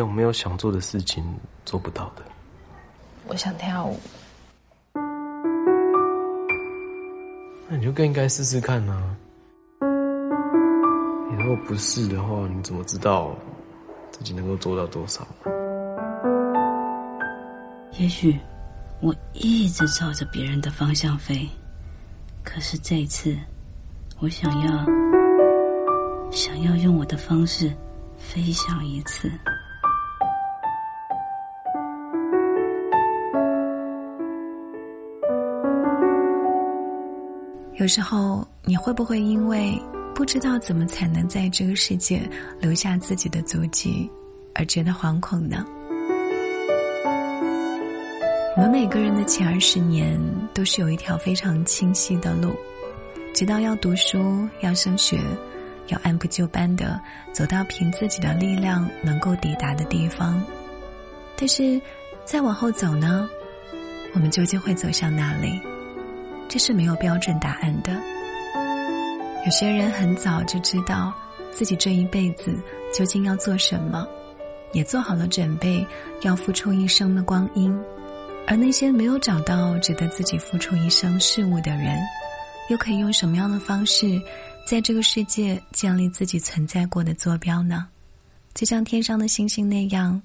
[0.00, 1.22] 有没有想做的事情
[1.64, 2.22] 做不到的？
[3.28, 3.96] 我想跳舞。
[7.68, 9.16] 那你就更应该试试看啊！
[11.28, 13.36] 你如果不试的话，你怎么知道
[14.10, 15.24] 自己能够做到多少？
[17.92, 18.36] 也许
[19.00, 21.48] 我一直照着别人的方向飞，
[22.42, 23.36] 可是这一次，
[24.18, 24.86] 我想要
[26.32, 27.70] 想要用我的方式
[28.18, 29.30] 飞翔一次。
[37.80, 39.80] 有时候，你会不会因为
[40.14, 42.20] 不知道怎么才能在这个世界
[42.60, 44.06] 留下自己的足迹，
[44.54, 45.64] 而觉得惶恐呢？
[48.54, 50.20] 我们每个人的前二十年
[50.52, 52.54] 都是有一条非常清晰的路，
[53.32, 55.18] 直到要读书、要升学、
[55.86, 57.00] 要按部就班的
[57.32, 60.38] 走到凭自己的力量能够抵达的地方。
[61.34, 61.80] 但是，
[62.26, 63.26] 再往后走呢？
[64.12, 65.58] 我们究竟会走向哪里？
[66.50, 67.92] 这是没有标准答案的。
[69.44, 71.14] 有些人很早就知道
[71.52, 72.58] 自己这一辈子
[72.92, 74.04] 究竟要做什么，
[74.72, 75.86] 也做好了准备
[76.22, 77.72] 要付出一生的光阴；
[78.48, 81.96] 而那些没有找到值得自己付出一生事物的人，
[82.68, 84.20] 又可以用什么样的方式
[84.66, 87.86] 在这个世界建立自己存在过的坐标呢？
[88.54, 90.20] 就像天上的星星那样，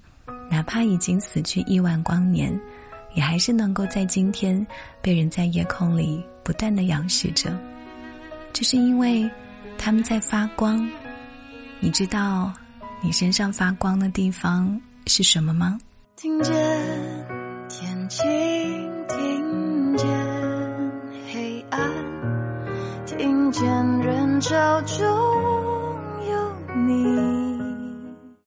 [0.50, 2.60] 哪怕已经死去亿万光年。
[3.16, 4.66] 也还是能够在今天
[5.02, 7.52] 被人在夜空里不断的仰视着，
[8.54, 9.28] 这是因为
[9.78, 10.88] 他们在发光。
[11.80, 12.54] 你知道
[13.02, 15.78] 你身上发光的地方是什么吗？
[16.16, 16.54] 听见
[17.68, 18.26] 天晴，
[19.08, 20.08] 听见
[21.32, 21.80] 黑暗，
[23.06, 23.66] 听见
[24.00, 25.06] 人潮中
[26.30, 27.45] 有你。